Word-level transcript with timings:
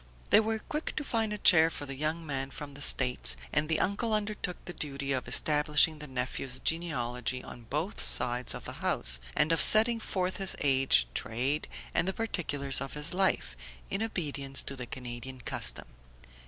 They 0.31 0.39
were 0.39 0.57
quick 0.57 0.95
to 0.95 1.03
find 1.03 1.31
a 1.31 1.37
chair 1.37 1.69
for 1.69 1.85
the 1.85 1.93
young 1.95 2.25
man 2.25 2.49
from 2.49 2.73
the 2.73 2.81
States, 2.81 3.37
and 3.53 3.69
the 3.69 3.79
uncle 3.79 4.15
undertook 4.15 4.57
the 4.65 4.73
duty 4.73 5.11
of 5.11 5.27
establishing 5.27 5.99
the 5.99 6.07
nephew's 6.07 6.59
genealogy 6.59 7.43
on 7.43 7.67
both 7.69 8.01
sides 8.01 8.55
of 8.55 8.65
the 8.65 8.71
house, 8.81 9.19
and 9.37 9.51
of 9.51 9.61
setting 9.61 9.99
forth 9.99 10.37
his 10.37 10.55
age, 10.59 11.05
trade 11.13 11.67
and 11.93 12.07
the 12.07 12.13
particulars 12.13 12.81
of 12.81 12.95
his 12.95 13.13
life, 13.13 13.55
in 13.91 14.01
obedience 14.01 14.63
to 14.63 14.75
the 14.75 14.87
Canadian 14.87 15.39
custom. 15.39 15.85